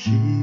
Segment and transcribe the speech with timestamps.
[0.00, 0.37] She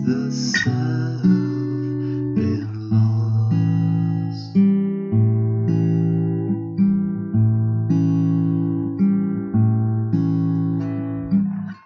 [0.00, 1.22] the self
[2.36, 4.54] been lost.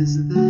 [0.00, 0.49] Is there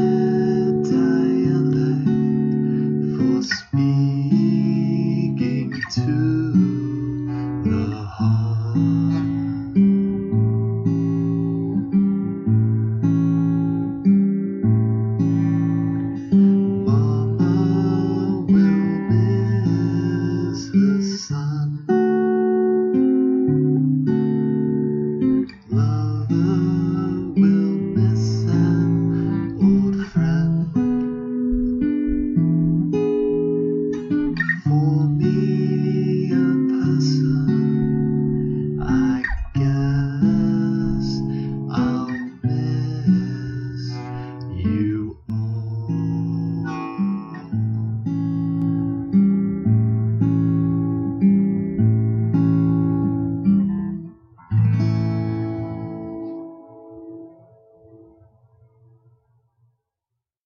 [44.64, 44.89] you.